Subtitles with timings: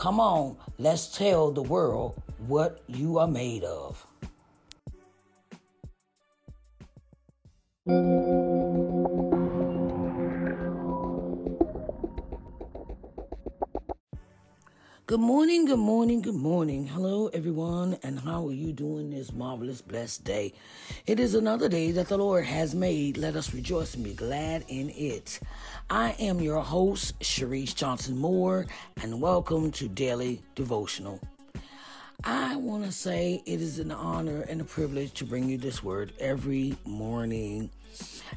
[0.00, 2.14] Come on, let's tell the world
[2.46, 4.06] what you are made of.
[15.10, 16.86] Good morning, good morning, good morning.
[16.86, 20.52] Hello, everyone, and how are you doing this marvelous, blessed day?
[21.04, 23.16] It is another day that the Lord has made.
[23.16, 25.40] Let us rejoice and be glad in it.
[25.90, 28.66] I am your host, Sharice Johnson Moore,
[29.02, 31.18] and welcome to Daily Devotional.
[32.22, 35.82] I want to say it is an honor and a privilege to bring you this
[35.82, 37.68] word every morning.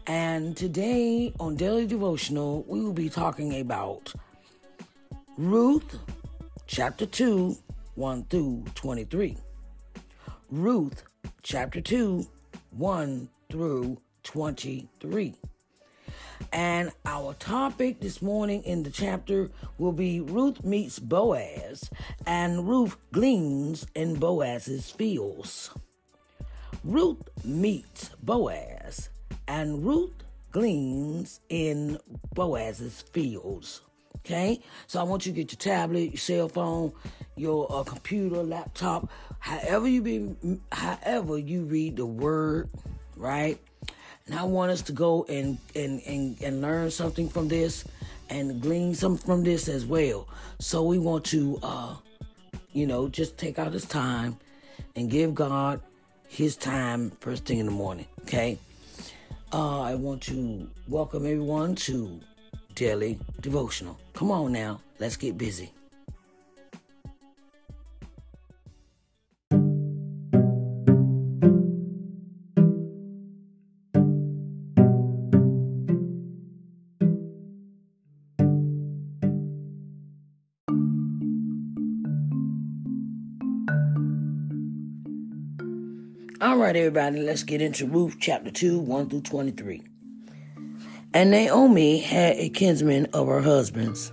[0.08, 4.12] And today on Daily Devotional, we will be talking about
[5.38, 6.00] Ruth
[6.68, 7.56] chapter 2,
[7.95, 9.38] 1 through 23.
[10.50, 11.04] Ruth
[11.42, 12.25] chapter 2,
[12.71, 15.36] 1 through 23.
[16.51, 21.89] And our topic this morning in the chapter will be Ruth meets Boaz,
[22.25, 25.71] and Ruth gleans in Boaz's fields.
[26.83, 29.09] Ruth meets Boaz,
[29.48, 31.98] and Ruth gleans in
[32.33, 33.81] Boaz's fields.
[34.25, 36.94] Okay, so I want you to get your tablet, your cell phone,
[37.36, 39.10] your uh, computer, laptop,
[39.40, 42.70] however you be, however you read the word,
[43.18, 43.60] right?
[44.25, 47.84] And I want us to go and and and, and learn something from this,
[48.30, 50.30] and glean something from this as well.
[50.60, 51.96] So we want to, uh,
[52.72, 54.38] you know, just take out this time
[54.96, 55.81] and give God
[56.30, 58.08] His time first thing in the morning.
[58.22, 58.58] Okay.
[59.52, 62.22] Uh, I want to welcome everyone to
[62.75, 64.00] Daily Devotional.
[64.14, 65.72] Come on now, let's get busy.
[86.42, 89.93] All right, everybody, let's get into Ruth chapter 2, 1 through 23.
[91.15, 94.12] And Naomi had a kinsman of her husband's,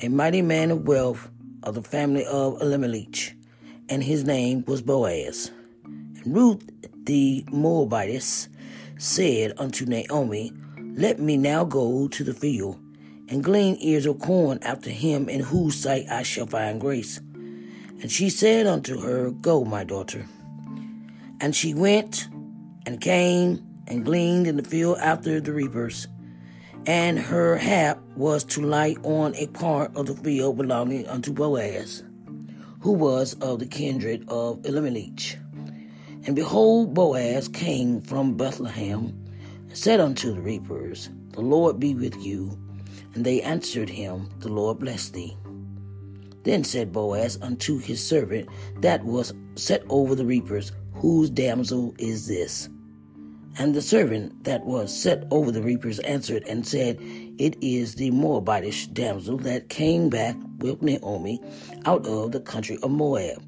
[0.00, 1.28] a mighty man of wealth
[1.64, 3.34] of the family of Elimelech,
[3.88, 5.50] and his name was Boaz.
[5.84, 6.64] And Ruth
[7.04, 8.48] the Moabitess
[8.96, 12.78] said unto Naomi, Let me now go to the field
[13.28, 17.18] and glean ears of corn after him in whose sight I shall find grace.
[17.18, 20.24] And she said unto her, Go, my daughter.
[21.40, 22.28] And she went
[22.86, 26.06] and came and gleaned in the field after the reapers.
[26.86, 32.04] And her hap was to light on a part of the field belonging unto Boaz,
[32.78, 35.36] who was of the kindred of Elimelech.
[36.26, 39.12] And behold, Boaz came from Bethlehem,
[39.68, 42.56] and said unto the reapers, The Lord be with you.
[43.14, 45.36] And they answered him, The Lord bless thee.
[46.44, 48.48] Then said Boaz unto his servant
[48.80, 52.68] that was set over the reapers, Whose damsel is this?
[53.58, 58.10] And the servant that was set over the reapers answered and said, It is the
[58.10, 61.40] Moabitish damsel that came back with Naomi
[61.86, 63.42] out of the country of Moab.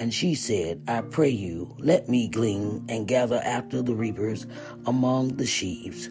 [0.00, 4.46] And she said, I pray you, let me glean and gather after the reapers
[4.86, 6.08] among the sheaves.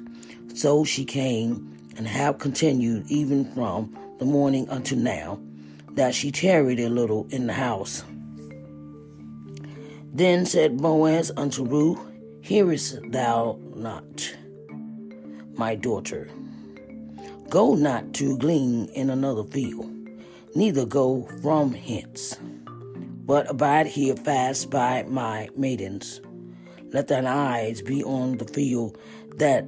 [0.54, 5.40] So she came and have continued even from the morning unto now,
[5.92, 8.04] that she tarried a little in the house.
[10.14, 12.00] Then said Boaz unto Ruth,
[12.48, 14.34] Hearest thou not,
[15.56, 16.30] my daughter?
[17.50, 19.94] Go not to glean in another field,
[20.56, 22.38] neither go from hence,
[23.26, 26.22] but abide here fast by my maidens.
[26.94, 28.98] Let thine eyes be on the field
[29.36, 29.66] that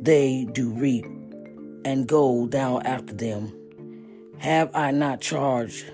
[0.00, 1.06] they do reap,
[1.84, 3.52] and go thou after them.
[4.38, 5.84] Have I not charged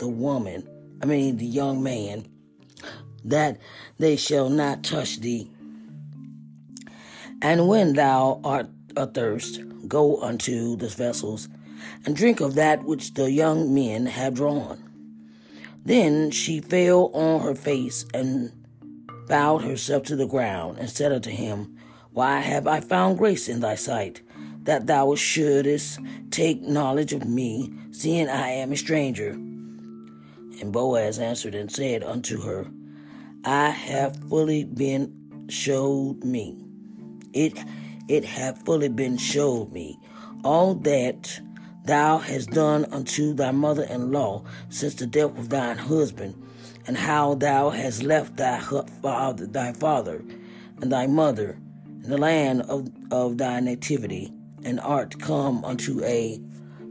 [0.00, 0.68] the woman,
[1.00, 2.26] I mean the young man,
[3.24, 3.60] that
[3.98, 5.52] they shall not touch thee?
[7.42, 11.48] And when thou art athirst, go unto the vessels,
[12.04, 14.82] and drink of that which the young men have drawn.
[15.84, 18.52] Then she fell on her face and
[19.28, 21.76] bowed herself to the ground, and said unto him,
[22.12, 24.22] Why have I found grace in thy sight,
[24.62, 26.00] that thou shouldest
[26.30, 29.30] take knowledge of me, seeing I am a stranger?
[29.30, 32.66] And Boaz answered and said unto her,
[33.44, 36.65] I have fully been showed me
[37.32, 37.58] it
[38.08, 39.98] it hath fully been showed me.
[40.44, 41.40] All that
[41.84, 46.40] thou hast done unto thy mother in law since the death of thine husband,
[46.86, 50.24] and how thou hast left thy father, thy father
[50.80, 51.58] and thy mother
[52.04, 54.32] in the land of, of thy nativity,
[54.64, 56.40] and art come unto a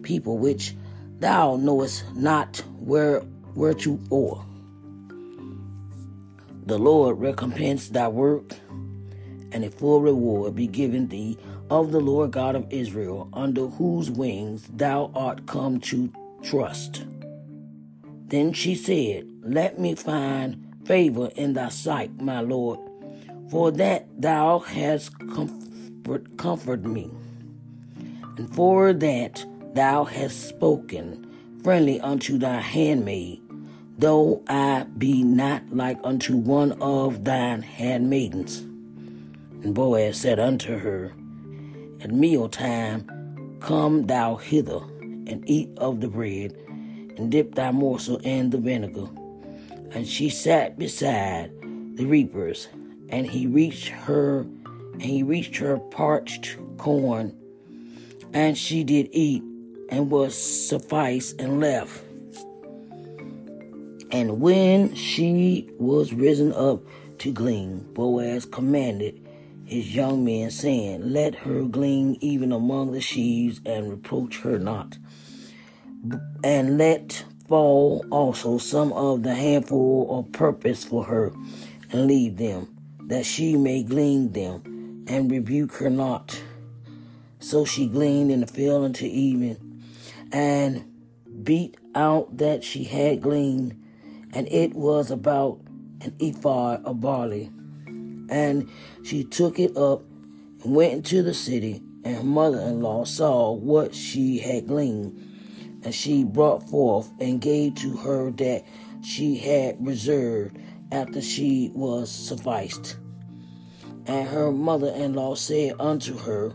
[0.01, 0.75] people which
[1.19, 3.23] thou knowest not where
[4.09, 4.45] or.
[6.65, 8.53] The Lord recompense thy work
[9.55, 11.37] and a full reward be given thee
[11.69, 16.11] of the Lord God of Israel, under whose wings thou art come to
[16.43, 17.05] trust.
[18.27, 22.81] Then she said, Let me find favor in thy sight, my Lord,
[23.49, 27.09] for that thou hast comfort, comforted me,
[28.37, 31.31] and for that thou hast spoken
[31.63, 33.41] friendly unto thy handmaid,
[33.97, 38.65] though I be not like unto one of thine handmaidens.
[39.63, 41.13] And Boaz said unto her,
[42.01, 46.55] At meal time, come thou hither, and eat of the bread,
[47.17, 49.07] and dip thy morsel in the vinegar.
[49.91, 51.51] And she sat beside
[51.95, 52.67] the reapers,
[53.09, 57.35] and he reached her, and he reached her parched corn,
[58.33, 59.43] And she did eat
[59.89, 62.03] and was sufficed and left.
[64.11, 66.81] And when she was risen up
[67.19, 69.24] to glean, Boaz commanded
[69.65, 74.97] his young men, saying, Let her glean even among the sheaves, and reproach her not.
[76.43, 81.33] And let fall also some of the handful of purpose for her,
[81.91, 82.75] and leave them,
[83.07, 86.41] that she may glean them, and rebuke her not.
[87.39, 89.83] So she gleaned in the field until evening,
[90.31, 90.91] and
[91.43, 93.81] beat out that she had gleaned,
[94.33, 95.59] and it was about
[96.01, 97.51] an ephah of barley.
[98.29, 98.69] And
[99.03, 100.03] she took it up
[100.63, 105.21] and went into the city, and her mother in law saw what she had gleaned.
[105.83, 108.63] And she brought forth and gave to her that
[109.03, 110.57] she had reserved
[110.91, 112.97] after she was sufficed.
[114.07, 116.49] And her mother in law said unto her,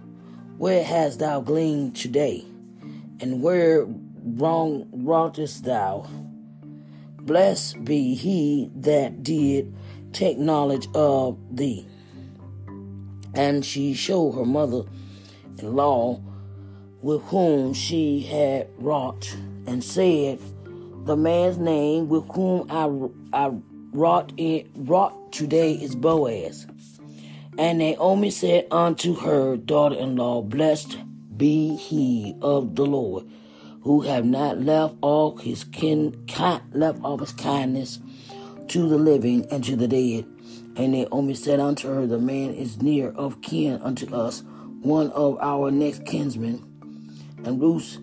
[0.57, 2.45] Where hast thou gleaned today?
[3.21, 3.87] And where
[4.23, 6.09] wrong wroughtest thou?
[7.21, 9.75] Blessed be he that did
[10.13, 11.87] take knowledge of thee.
[13.35, 14.83] And she showed her mother
[15.59, 16.21] in law
[17.03, 19.35] with whom she had wrought,
[19.67, 20.39] and said,
[21.05, 22.91] The man's name with whom I,
[23.33, 23.53] I
[23.93, 26.67] wrought, in, wrought today is Boaz.
[27.59, 30.99] And Naomi said unto her daughter in law, Blessed
[31.37, 33.25] be he of the Lord,
[33.83, 36.27] who have not left all his kin,
[36.73, 37.99] left all his kindness
[38.71, 40.25] to the living and to the dead.
[40.77, 44.45] And Naomi said unto her, The man is near of kin unto us,
[44.81, 46.65] one of our next kinsmen.
[47.45, 47.99] And Ruth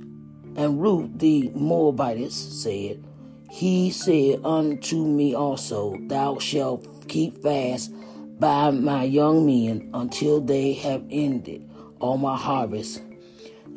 [0.57, 3.01] and Ruth the Moabitess said,
[3.49, 7.93] He said unto me also, Thou shalt keep fast
[8.37, 11.69] by my young men until they have ended
[11.99, 13.01] all my harvest.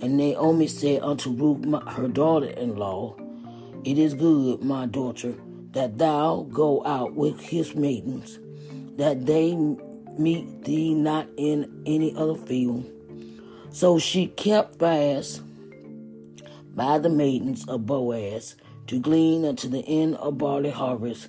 [0.02, 3.16] And Naomi said unto Ruth, her daughter in law,
[3.84, 5.34] It is good, my daughter,
[5.72, 8.38] that thou go out with his maidens,
[8.96, 9.54] that they
[10.18, 12.84] meet thee not in any other field.
[13.70, 15.42] So she kept fast
[16.74, 18.56] by the maidens of Boaz
[18.88, 21.28] to glean unto the end of barley harvest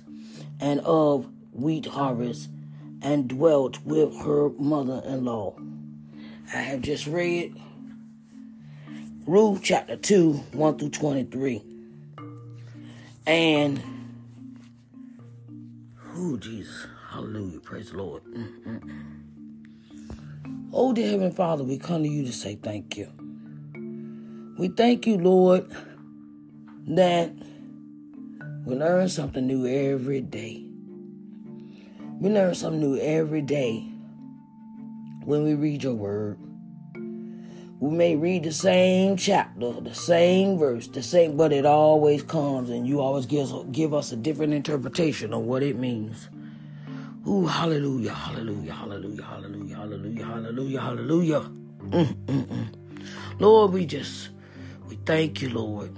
[0.60, 2.48] and of wheat harvest,
[3.02, 5.54] and dwelt with her mother in law.
[6.54, 7.60] I have just read
[9.26, 11.62] Ruth chapter 2, 1 through 23.
[13.26, 13.82] And,
[16.14, 18.24] oh, Jesus, hallelujah, praise the Lord.
[18.24, 19.22] Mm-mm-mm.
[20.72, 23.08] Oh, dear Heavenly Father, we come to you to say thank you.
[24.58, 25.70] We thank you, Lord,
[26.88, 27.32] that
[28.64, 30.64] we learn something new every day.
[32.20, 33.80] We learn something new every day
[35.24, 36.38] when we read your word.
[37.82, 42.70] We may read the same chapter, the same verse, the same, but it always comes
[42.70, 46.28] and you always give, give us a different interpretation of what it means.
[47.26, 51.40] Ooh, hallelujah, hallelujah, hallelujah, hallelujah, hallelujah, hallelujah, hallelujah.
[51.40, 52.66] Mm, mm, mm.
[53.40, 54.28] Lord, we just,
[54.88, 55.90] we thank you, Lord.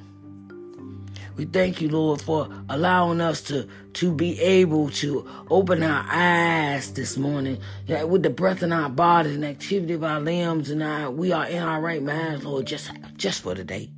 [1.36, 6.92] We thank you, Lord, for allowing us to, to be able to open our eyes
[6.92, 10.82] this morning yeah, with the breath in our bodies and activity of our limbs and
[10.82, 13.90] our, we are in our right minds, Lord, just, just for the day.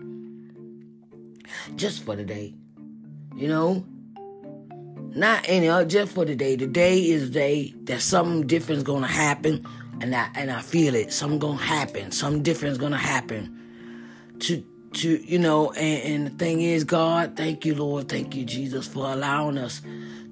[1.76, 2.54] Just for the day.
[3.34, 3.86] You know?
[5.14, 6.56] Not any other, just for the day.
[6.56, 9.66] The day is the day that something is gonna happen
[10.00, 11.12] and I and I feel it.
[11.12, 12.12] Something gonna happen.
[12.12, 13.58] Something different is gonna happen.
[14.40, 14.62] To
[14.92, 18.86] to you know and, and the thing is god thank you lord thank you jesus
[18.86, 19.82] for allowing us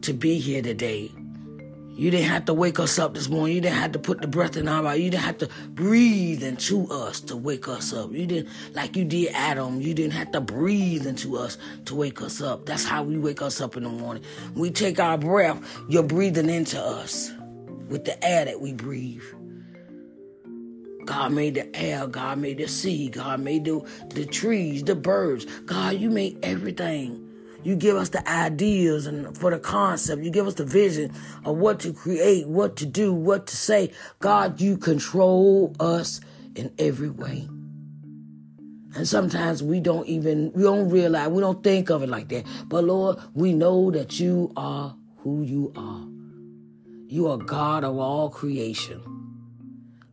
[0.04, 1.10] to be here today.
[1.96, 3.54] You didn't have to wake us up this morning.
[3.54, 6.42] You didn't have to put the breath in our body you didn't have to breathe
[6.42, 8.12] into us to wake us up.
[8.12, 11.56] You didn't like you did adam you didn't have to breathe into us
[11.86, 12.66] to wake us up.
[12.66, 14.24] That's how we wake us up in the morning.
[14.54, 15.58] We take our breath
[15.88, 17.32] you're breathing into us
[17.88, 19.22] with the air that we breathe
[21.06, 25.44] God made the air, God made the sea, God made the, the trees, the birds.
[25.66, 27.20] God, you made everything.
[27.62, 30.22] You give us the ideas and for the concept.
[30.22, 31.12] You give us the vision
[31.46, 33.90] of what to create, what to do, what to say.
[34.20, 36.20] God, you control us
[36.54, 37.48] in every way.
[38.96, 42.44] And sometimes we don't even, we don't realize, we don't think of it like that.
[42.66, 46.06] But Lord, we know that you are who you are.
[47.08, 49.23] You are God of all creation.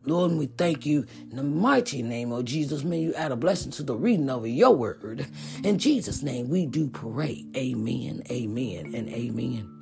[0.04, 2.82] Lord, we thank you in the mighty name of Jesus.
[2.84, 5.26] May you add a blessing to the reading of your word.
[5.64, 7.44] In Jesus' name, we do pray.
[7.56, 9.81] Amen, amen, and amen.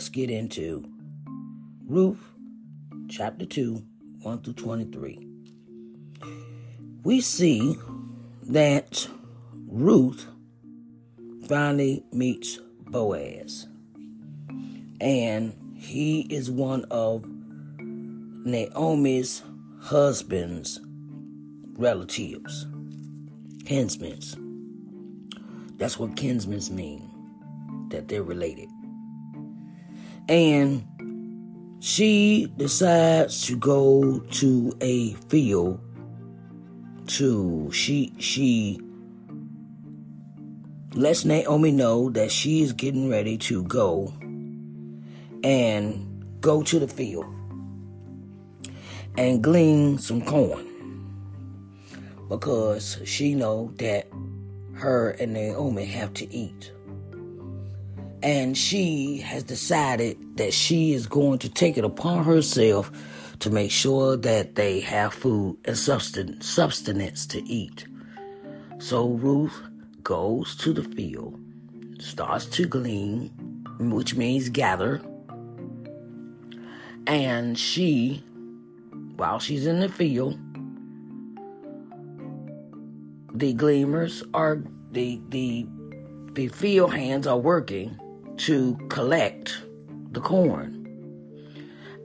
[0.00, 0.82] Let's get into
[1.86, 2.32] Ruth
[3.10, 3.84] chapter 2,
[4.22, 5.26] 1 through 23.
[7.04, 7.76] We see
[8.44, 9.06] that
[9.66, 10.26] Ruth
[11.46, 13.66] finally meets Boaz,
[15.02, 17.26] and he is one of
[17.78, 19.42] Naomi's
[19.82, 20.80] husband's
[21.76, 22.66] relatives,
[23.66, 24.18] kinsmen.
[25.76, 27.06] That's what kinsmen mean
[27.90, 28.70] that they're related.
[30.30, 30.86] And
[31.80, 35.80] she decides to go to a field
[37.08, 38.78] to she she
[40.94, 44.14] lets Naomi know that she is getting ready to go
[45.42, 47.26] and go to the field
[49.16, 50.64] and glean some corn
[52.28, 54.06] because she know that
[54.74, 56.70] her and Naomi have to eat
[58.22, 62.90] and she has decided that she is going to take it upon herself
[63.40, 67.86] to make sure that they have food and subsistence, substance to eat.
[68.78, 69.58] So Ruth
[70.02, 71.38] goes to the field,
[71.98, 73.30] starts to glean,
[73.78, 75.00] which means gather,
[77.06, 78.22] and she,
[79.16, 80.38] while she's in the field,
[83.32, 85.66] the gleaners are the the
[86.32, 87.98] the field hands are working
[88.40, 89.62] to collect
[90.12, 90.76] the corn.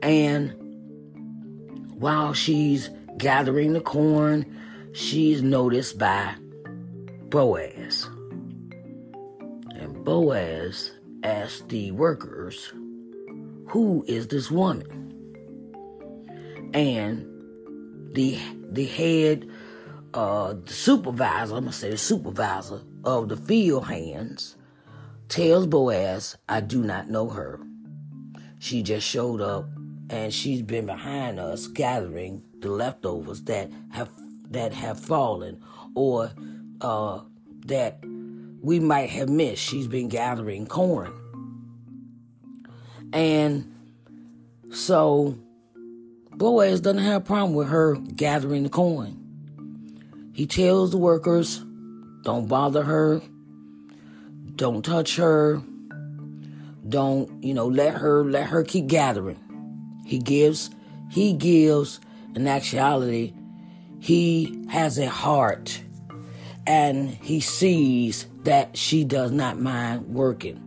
[0.01, 0.53] And
[1.97, 4.45] while she's gathering the corn,
[4.91, 6.35] she's noticed by
[7.29, 8.09] Boaz.
[9.75, 10.91] And Boaz
[11.23, 12.73] asked the workers,
[13.69, 15.03] Who is this woman?
[16.73, 17.31] And
[18.13, 18.37] the
[18.71, 19.49] the head
[20.13, 24.57] uh the supervisor, I'm gonna say the supervisor of the field hands
[25.29, 27.59] tells Boaz, I do not know her.
[28.59, 29.65] She just showed up
[30.09, 34.09] and she's been behind us gathering the leftovers that have
[34.51, 35.61] that have fallen
[35.95, 36.31] or
[36.81, 37.21] uh,
[37.65, 37.99] that
[38.61, 39.61] we might have missed.
[39.61, 41.13] She's been gathering corn.
[43.13, 43.73] And
[44.71, 45.37] so
[46.31, 49.21] Boaz doesn't have a problem with her gathering the corn.
[50.33, 51.63] He tells the workers,
[52.23, 53.21] don't bother her,
[54.55, 55.61] don't touch her,
[56.87, 59.39] don't, you know, let her let her keep gathering.
[60.05, 60.69] He gives
[61.09, 61.99] he gives
[62.35, 63.33] in actuality
[64.05, 65.81] he has a heart
[66.67, 70.61] and he sees that she does not mind working.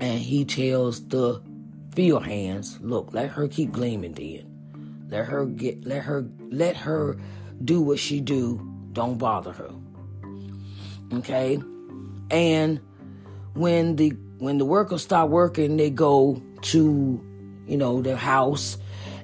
[0.00, 1.42] And he tells the
[1.94, 5.06] field hands, look, let her keep gleaming then.
[5.10, 7.18] Let her get let her let her
[7.64, 8.58] do what she do.
[8.92, 9.70] Don't bother her.
[11.12, 11.58] Okay?
[12.30, 12.80] And
[13.54, 17.24] when the when the workers start working, they go to,
[17.66, 18.78] you know, their house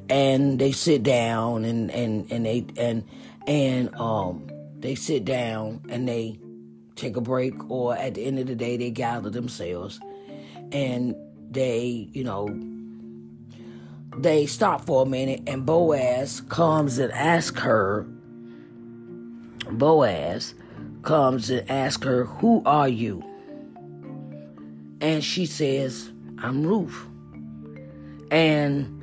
[0.08, 3.04] and they sit down and and and they and
[3.46, 4.46] and um
[4.78, 6.38] they sit down and they
[6.96, 9.98] take a break or at the end of the day they gather themselves
[10.72, 11.14] and
[11.50, 12.48] they, you know,
[14.16, 18.06] they stop for a minute and Boaz comes and asks her
[19.70, 20.54] Boaz
[21.04, 23.22] comes and asks her, Who are you?
[25.00, 27.06] And she says, I'm Ruth.
[28.30, 29.02] And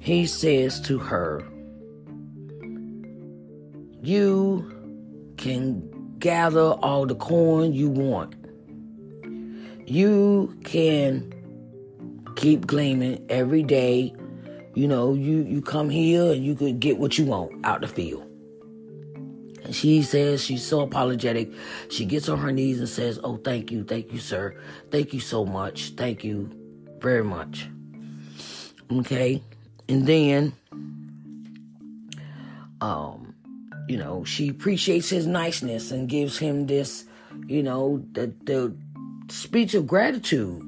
[0.00, 1.46] he says to her,
[4.02, 4.74] You
[5.36, 8.34] can gather all the corn you want.
[9.86, 11.32] You can
[12.36, 14.14] keep gleaning every day.
[14.74, 17.88] You know, you, you come here and you could get what you want out the
[17.88, 18.27] field.
[19.70, 21.52] She says she's so apologetic.
[21.90, 24.58] She gets on her knees and says, Oh, thank you, thank you, sir.
[24.90, 25.90] Thank you so much.
[25.90, 26.50] Thank you
[26.98, 27.68] very much.
[28.90, 29.42] Okay.
[29.88, 30.52] And then,
[32.80, 33.34] um,
[33.88, 37.04] you know, she appreciates his niceness and gives him this,
[37.46, 38.74] you know, the, the
[39.28, 40.64] speech of gratitude.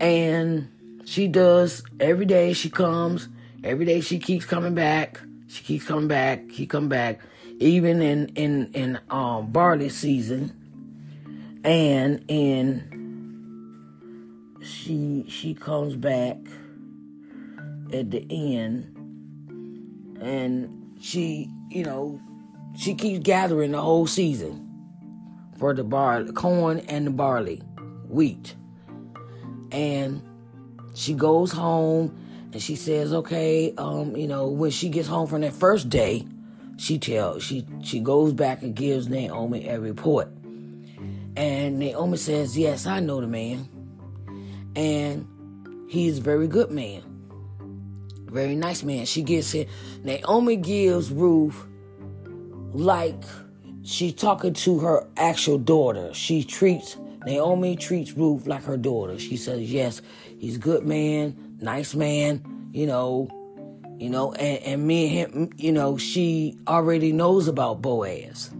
[0.00, 0.68] And
[1.04, 3.28] she does every day she comes,
[3.62, 5.20] every day she keeps coming back.
[5.52, 7.20] She keeps coming back, he come back,
[7.58, 10.50] even in in in um barley season,
[11.62, 12.88] and in
[14.62, 16.38] she she comes back
[17.92, 18.96] at the end,
[20.22, 22.18] and she you know
[22.74, 24.70] she keeps gathering the whole season
[25.58, 27.60] for the bar corn and the barley,
[28.08, 28.54] wheat,
[29.70, 30.22] and
[30.94, 32.21] she goes home
[32.52, 36.26] and she says, okay, um, you know, when she gets home from that first day,
[36.76, 40.28] she tells she she goes back and gives Naomi a report.
[41.36, 43.68] And Naomi says, Yes, I know the man.
[44.74, 47.02] And he's a very good man.
[48.26, 49.06] Very nice man.
[49.06, 49.68] She gets it.
[50.02, 51.66] Naomi gives Ruth
[52.72, 53.22] like
[53.82, 56.12] she's talking to her actual daughter.
[56.14, 59.18] She treats Naomi treats Ruth like her daughter.
[59.18, 60.02] She says, Yes,
[60.38, 63.28] he's a good man, nice man, you know,
[63.98, 68.50] you know, and, and me and him, you know, she already knows about Boaz.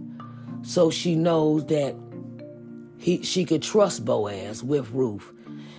[0.61, 1.95] So she knows that
[2.97, 5.31] he she could trust Boaz with Ruth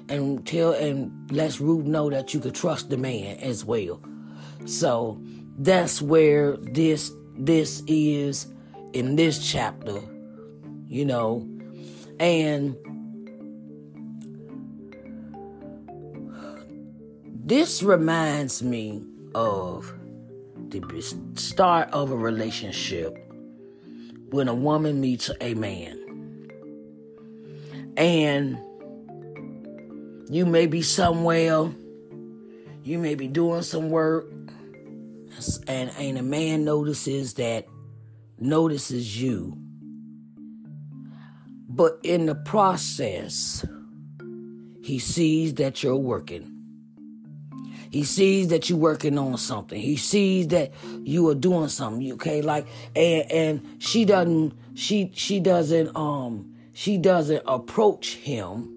[0.08, 4.02] and tell and lets Ruth know that you could trust the man as well.
[4.66, 5.18] So
[5.58, 8.46] that's where this this is
[8.92, 10.00] in this chapter,
[10.86, 11.48] you know,
[12.20, 12.76] and
[17.46, 19.04] this reminds me
[19.34, 19.92] of
[20.68, 20.80] the
[21.34, 23.14] start of a relationship
[24.30, 26.00] when a woman meets a man.
[27.98, 28.58] And
[30.30, 31.70] you may be somewhere,
[32.82, 34.26] you may be doing some work,
[35.68, 37.66] and, and a man notices that,
[38.38, 39.54] notices you.
[41.68, 43.66] But in the process,
[44.82, 46.53] he sees that you're working.
[47.94, 49.80] He sees that you're working on something.
[49.80, 50.72] He sees that
[51.04, 52.14] you are doing something.
[52.14, 58.68] Okay, like and and she doesn't she she doesn't um she doesn't approach him.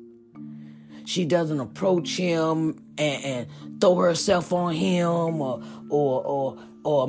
[1.07, 7.07] She doesn't approach him and, and throw herself on him or or or or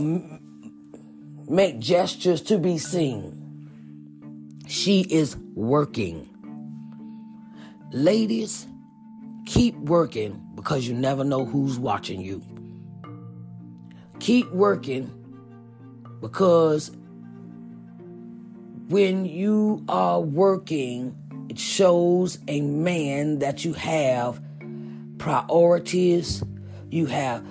[1.47, 3.69] make gestures to be seen.
[4.67, 6.27] She is working.
[7.93, 8.68] Ladies,
[9.49, 12.43] keep working because you never know who's watching you.
[14.21, 15.11] Keep working
[16.21, 16.91] because
[18.89, 21.17] when you are working,
[21.49, 24.39] it shows a man that you have
[25.17, 26.43] priorities.
[26.91, 27.43] You have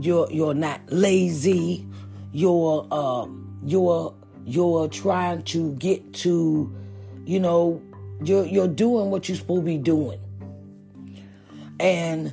[0.00, 1.86] you're you're not lazy.
[2.32, 3.26] You're uh,
[3.62, 4.14] you're
[4.46, 6.74] you're trying to get to,
[7.26, 7.82] you know,
[8.24, 10.18] you're you're doing what you're supposed to be doing.
[11.82, 12.32] And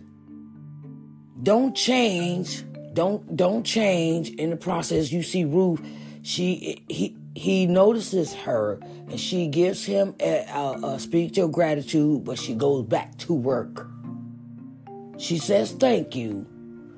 [1.41, 5.11] don't change, don't don't change in the process.
[5.11, 5.81] You see Ruth,
[6.21, 12.23] she he he notices her and she gives him a, a, a speech of gratitude,
[12.25, 13.87] but she goes back to work.
[15.17, 16.45] She says thank you.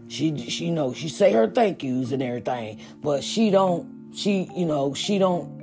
[0.09, 4.49] She she you know she say her thank yous and everything, but she don't she
[4.55, 5.61] you know she don't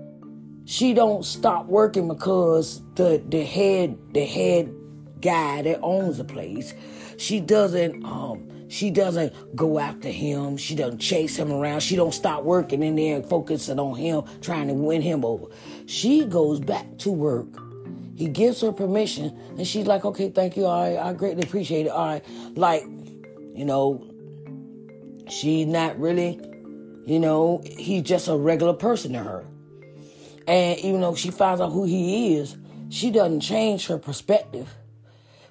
[0.65, 4.73] she don't stop working because the the head the head
[5.21, 6.75] guy that owns the place.
[7.17, 10.57] She doesn't um she doesn't go after him.
[10.57, 11.81] She doesn't chase him around.
[11.81, 15.47] She don't stop working in there and focusing on him trying to win him over.
[15.87, 17.49] She goes back to work.
[18.15, 20.67] He gives her permission and she's like okay thank you.
[20.67, 21.91] Right, i greatly appreciate it.
[21.91, 22.25] All right
[22.57, 22.83] like
[23.55, 24.05] you know
[25.29, 26.41] she's not really
[27.07, 29.45] you know he's just a regular person to her.
[30.47, 32.57] And even though she finds out who he is
[32.91, 34.75] she doesn't change her perspective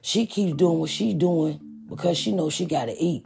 [0.01, 3.25] she keeps doing what she's doing because she knows she got to eat.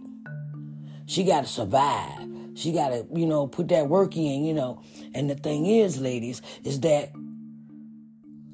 [1.06, 2.28] She got to survive.
[2.56, 4.82] She got to, you know, put that work in, you know.
[5.14, 7.12] And the thing is, ladies, is that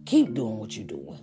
[0.06, 1.20] keep doing what you're doing.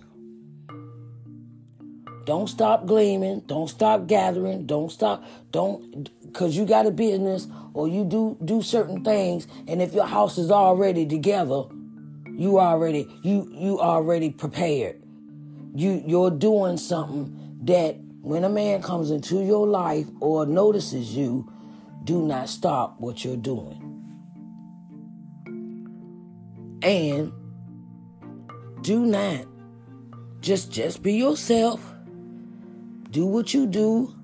[2.25, 3.41] Don't stop gleaming.
[3.41, 4.65] Don't stop gathering.
[4.65, 5.23] Don't stop.
[5.51, 10.05] Don't because you got a business or you do do certain things, and if your
[10.05, 11.63] house is already together,
[12.31, 15.04] you already you you already prepared.
[15.75, 21.51] You you're doing something that when a man comes into your life or notices you,
[22.05, 23.81] do not stop what you're doing.
[26.81, 27.31] And
[28.81, 29.45] do not
[30.39, 31.93] just just be yourself.
[33.11, 34.15] Do what you do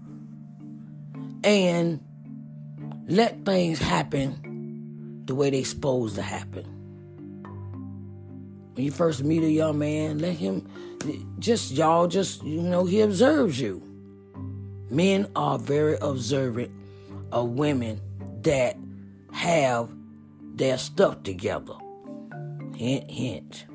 [1.44, 2.00] and
[3.08, 6.81] let things happen the way they supposed to happen.
[8.74, 10.68] When you first meet a young man, let him
[11.40, 13.82] just y'all just you know he observes you.
[14.90, 16.72] Men are very observant
[17.32, 18.02] of women
[18.44, 18.78] that
[19.32, 19.90] have
[20.56, 21.74] their stuff together.
[22.76, 23.66] Hint, hint.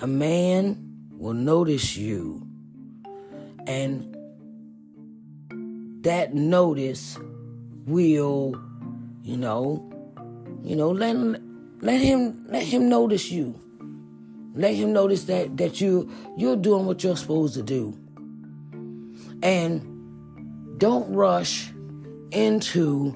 [0.00, 2.46] A man will notice you,
[3.66, 4.14] and
[6.04, 7.18] that notice
[7.86, 8.60] will,
[9.22, 9.90] you know,
[10.62, 11.16] you know, let
[11.80, 13.60] let him let him notice you.
[14.54, 17.98] Let him notice that that you you're doing what you're supposed to do.
[19.42, 21.70] And don't rush
[22.30, 23.14] into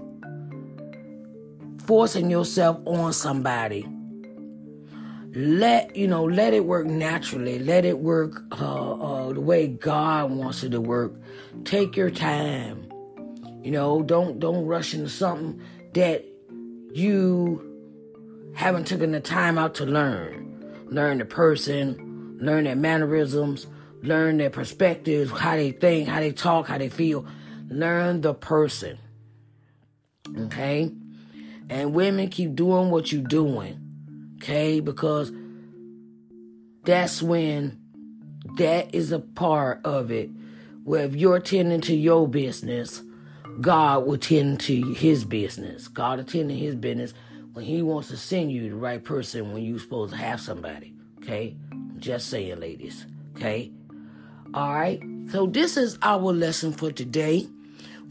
[1.86, 3.86] forcing yourself on somebody.
[5.32, 7.58] Let you know, let it work naturally.
[7.58, 11.14] Let it work uh, uh, the way God wants it to work.
[11.64, 12.90] Take your time.
[13.62, 15.60] You know, don't don't rush into something
[15.94, 16.24] that
[16.92, 17.69] you
[18.54, 20.86] haven't taken the time out to learn.
[20.88, 23.66] Learn the person, learn their mannerisms,
[24.02, 27.26] learn their perspectives, how they think, how they talk, how they feel.
[27.68, 28.98] Learn the person.
[30.36, 30.90] Okay?
[31.68, 33.78] And women keep doing what you're doing.
[34.36, 34.80] Okay?
[34.80, 35.32] Because
[36.84, 37.80] that's when
[38.56, 40.30] that is a part of it.
[40.82, 43.02] Where if you're tending to your business,
[43.60, 45.88] God will tend to his business.
[45.88, 47.14] God to his business
[47.52, 50.94] when he wants to send you the right person when you're supposed to have somebody.
[51.22, 51.56] Okay?
[51.98, 53.06] Just saying, ladies.
[53.36, 53.72] Okay?
[54.52, 55.00] All right.
[55.30, 57.48] So this is our lesson for today.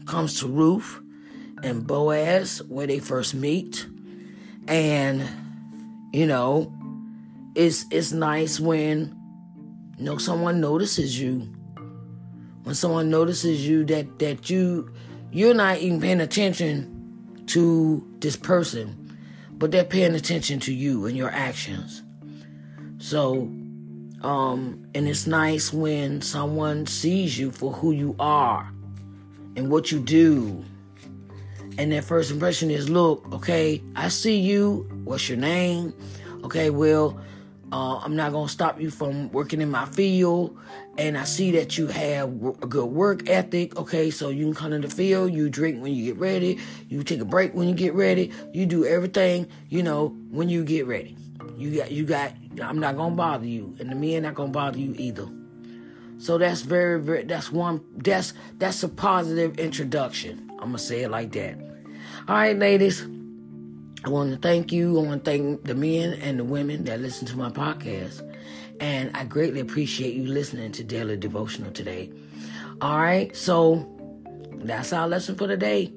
[0.06, 1.00] Comes to Ruth
[1.62, 3.86] and Boaz where they first meet,
[4.66, 5.22] and
[6.12, 6.72] you know,
[7.54, 9.14] it's it's nice when
[9.98, 11.48] you know someone notices you.
[12.62, 14.90] When someone notices you that that you
[15.30, 18.99] you're not even paying attention to this person,
[19.60, 22.02] but they're paying attention to you and your actions.
[22.98, 23.48] So
[24.22, 28.70] um, and it's nice when someone sees you for who you are
[29.56, 30.64] and what you do.
[31.78, 34.88] And their first impression is, look, okay, I see you.
[35.04, 35.94] What's your name?
[36.44, 37.18] Okay, well,
[37.72, 40.58] uh, I'm not going to stop you from working in my field.
[40.98, 43.76] And I see that you have a good work ethic.
[43.76, 47.02] Okay, so you can come in the field, you drink when you get ready, you
[47.02, 50.86] take a break when you get ready, you do everything, you know, when you get
[50.86, 51.16] ready.
[51.56, 54.78] You got, you got, I'm not gonna bother you, and the men not gonna bother
[54.78, 55.28] you either.
[56.18, 60.50] So that's very, very, that's one, that's, that's a positive introduction.
[60.58, 61.58] I'm gonna say it like that.
[62.28, 63.06] All right, ladies.
[64.02, 64.98] I want to thank you.
[64.98, 68.26] I want to thank the men and the women that listen to my podcast.
[68.80, 72.10] And I greatly appreciate you listening to Daily Devotional today.
[72.80, 73.86] All right, so
[74.54, 75.92] that's our lesson for today.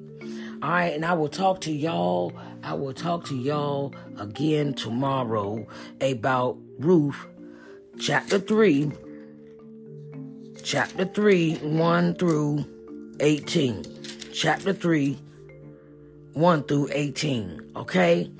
[0.62, 2.34] All right, and I will talk to y'all.
[2.62, 5.66] I will talk to y'all again tomorrow
[6.02, 7.26] about Ruth,
[7.98, 8.92] chapter 3,
[10.62, 12.66] chapter 3, 1 through
[13.20, 13.84] 18.
[14.34, 15.18] Chapter 3,
[16.34, 17.72] 1 through 18.
[17.76, 18.30] Okay?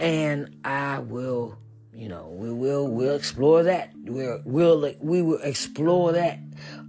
[0.00, 1.58] And I will,
[1.92, 3.92] you know, we will we'll explore that.
[4.04, 6.38] We'll we'll we will explore that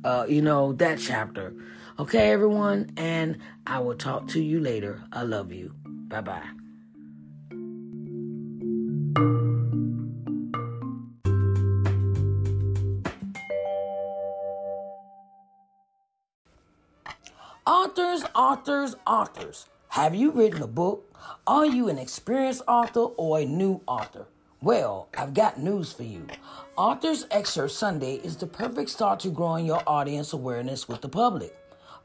[0.03, 1.53] uh, you know, that chapter.
[1.99, 5.03] Okay, everyone, and I will talk to you later.
[5.11, 5.73] I love you.
[5.85, 6.49] Bye bye.
[17.67, 19.67] Authors, authors, authors.
[19.91, 21.13] Have you written a book?
[21.45, 24.25] Are you an experienced author or a new author?
[24.61, 26.27] Well, I've got news for you.
[26.77, 31.53] Authors Excerpt Sunday is the perfect start to growing your audience awareness with the public.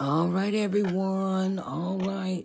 [0.00, 1.58] All right, everyone.
[1.60, 2.44] All right.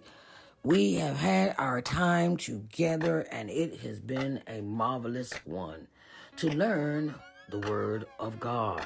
[0.67, 5.87] We have had our time together, and it has been a marvelous one
[6.35, 7.15] to learn
[7.49, 8.85] the Word of God.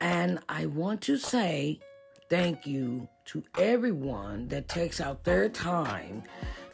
[0.00, 1.78] And I want to say
[2.28, 6.24] thank you to everyone that takes out their time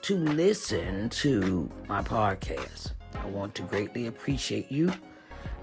[0.00, 2.92] to listen to my podcast.
[3.14, 4.90] I want to greatly appreciate you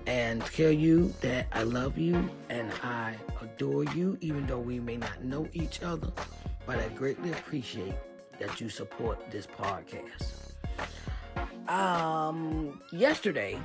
[0.05, 4.97] and tell you that I love you and I adore you, even though we may
[4.97, 6.12] not know each other.
[6.67, 7.95] But I greatly appreciate
[8.39, 10.32] that you support this podcast.
[11.69, 13.60] Um, yesterday,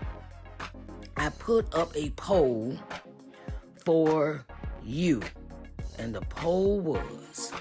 [1.17, 2.79] I put up a poll
[3.85, 4.45] for
[4.83, 5.23] you,
[5.99, 7.53] and the poll was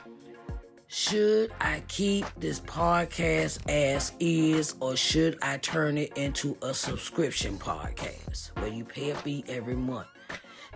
[0.92, 7.60] should I keep this podcast as is, or should I turn it into a subscription
[7.60, 10.08] podcast where you pay a fee every month?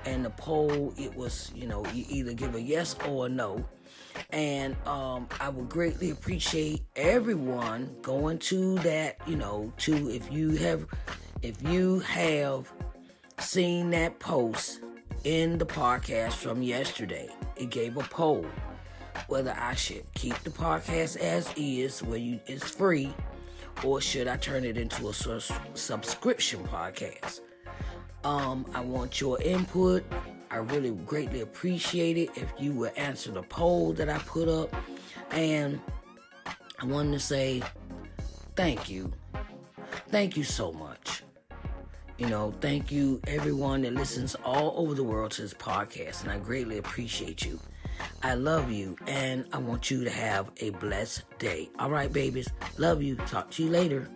[0.05, 3.65] And the poll, it was, you know, you either give a yes or a no.
[4.31, 10.51] And um, I would greatly appreciate everyone going to that, you know, to if you
[10.57, 10.85] have,
[11.41, 12.71] if you have
[13.39, 14.81] seen that post
[15.23, 18.45] in the podcast from yesterday, it gave a poll
[19.27, 23.13] whether I should keep the podcast as is, where you it's free,
[23.83, 27.41] or should I turn it into a subscription podcast.
[28.23, 30.03] Um, I want your input.
[30.53, 34.71] I really greatly appreciate it if you would answer the poll that I put up.
[35.31, 35.81] And
[36.79, 37.63] I wanted to say
[38.55, 39.11] thank you.
[40.09, 41.23] Thank you so much.
[42.19, 46.31] You know, thank you everyone that listens all over the world to this podcast, and
[46.31, 47.59] I greatly appreciate you.
[48.21, 51.71] I love you, and I want you to have a blessed day.
[51.79, 52.47] All right, babies.
[52.77, 53.15] Love you.
[53.15, 54.07] Talk to you later.